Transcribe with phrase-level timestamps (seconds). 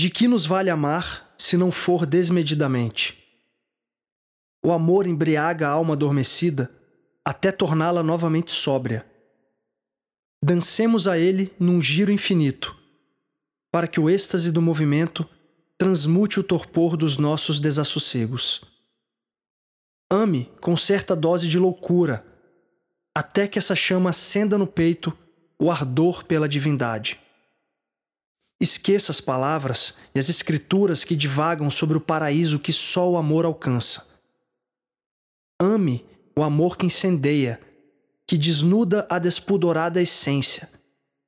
[0.00, 3.18] De que nos vale amar se não for desmedidamente?
[4.64, 6.70] O amor embriaga a alma adormecida
[7.22, 9.04] até torná-la novamente sóbria.
[10.42, 12.74] Dancemos a ele num giro infinito,
[13.70, 15.28] para que o êxtase do movimento
[15.76, 18.64] transmute o torpor dos nossos desassossegos.
[20.10, 22.24] Ame com certa dose de loucura,
[23.14, 25.14] até que essa chama acenda no peito
[25.58, 27.20] o ardor pela divindade.
[28.60, 33.46] Esqueça as palavras e as escrituras que divagam sobre o paraíso que só o amor
[33.46, 34.06] alcança.
[35.58, 36.04] Ame
[36.36, 37.58] o amor que incendeia,
[38.26, 40.70] que desnuda a despudorada essência,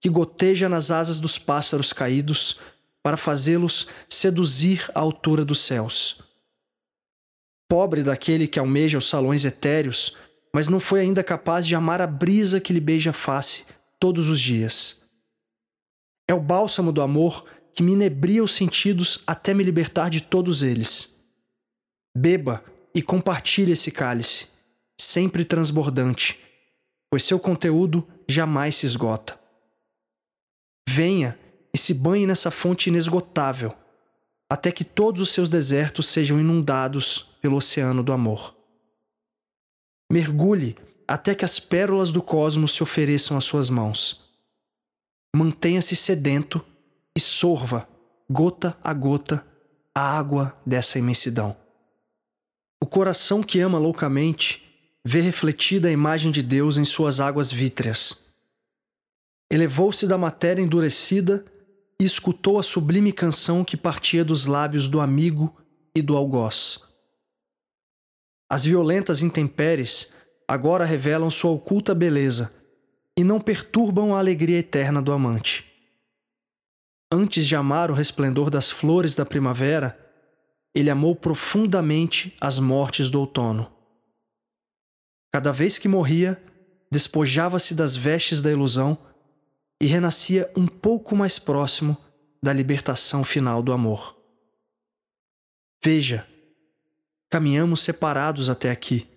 [0.00, 2.60] que goteja nas asas dos pássaros caídos
[3.02, 6.20] para fazê-los seduzir à altura dos céus.
[7.68, 10.16] Pobre daquele que almeja os salões etéreos,
[10.54, 13.64] mas não foi ainda capaz de amar a brisa que lhe beija a face
[13.98, 15.05] todos os dias.
[16.28, 20.62] É o bálsamo do amor que me inebria os sentidos até me libertar de todos
[20.62, 21.14] eles.
[22.16, 24.48] Beba e compartilhe esse cálice,
[25.00, 26.40] sempre transbordante,
[27.10, 29.38] pois seu conteúdo jamais se esgota.
[30.88, 31.38] Venha
[31.72, 33.74] e se banhe nessa fonte inesgotável,
[34.50, 38.56] até que todos os seus desertos sejam inundados pelo oceano do amor.
[40.10, 44.25] Mergulhe até que as pérolas do cosmos se ofereçam às suas mãos
[45.36, 46.64] mantenha-se sedento
[47.14, 47.86] e sorva,
[48.28, 49.46] gota a gota,
[49.94, 51.54] a água dessa imensidão.
[52.82, 54.62] O coração que ama loucamente
[55.04, 58.18] vê refletida a imagem de Deus em suas águas vítreas.
[59.52, 61.44] Elevou-se da matéria endurecida
[62.00, 65.54] e escutou a sublime canção que partia dos lábios do amigo
[65.94, 66.80] e do algoz.
[68.50, 70.10] As violentas intempéries
[70.48, 72.56] agora revelam sua oculta beleza
[73.18, 75.64] e não perturbam a alegria eterna do amante.
[77.10, 79.98] Antes de amar o resplendor das flores da primavera,
[80.74, 83.72] ele amou profundamente as mortes do outono.
[85.32, 86.42] Cada vez que morria,
[86.90, 88.98] despojava-se das vestes da ilusão
[89.80, 91.96] e renascia um pouco mais próximo
[92.42, 94.16] da libertação final do amor.
[95.82, 96.26] Veja,
[97.30, 99.15] caminhamos separados até aqui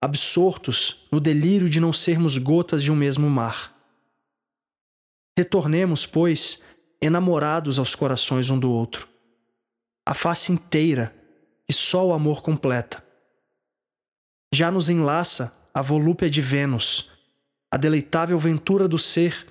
[0.00, 3.74] absortos no delírio de não sermos gotas de um mesmo mar.
[5.36, 6.60] Retornemos, pois,
[7.00, 9.08] enamorados aos corações um do outro,
[10.06, 11.14] a face inteira
[11.66, 13.04] que só o amor completa.
[14.52, 17.10] Já nos enlaça a volúpia de Vênus,
[17.70, 19.46] a deleitável ventura do ser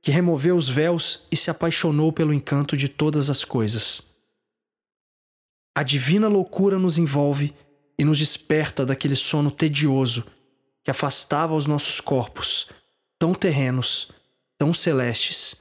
[0.00, 4.02] que removeu os véus e se apaixonou pelo encanto de todas as coisas.
[5.76, 7.54] A divina loucura nos envolve
[7.98, 10.24] e nos desperta daquele sono tedioso
[10.84, 12.68] que afastava os nossos corpos,
[13.18, 14.10] tão terrenos,
[14.56, 15.60] tão celestes,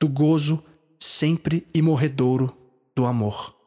[0.00, 0.62] do gozo
[0.98, 2.56] sempre imorredouro
[2.94, 3.57] do amor.